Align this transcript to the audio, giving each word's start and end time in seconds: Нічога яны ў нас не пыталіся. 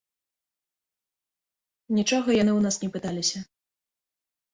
Нічога 1.97 2.29
яны 2.37 2.51
ў 2.55 2.59
нас 2.69 2.75
не 2.85 2.89
пыталіся. 2.95 3.39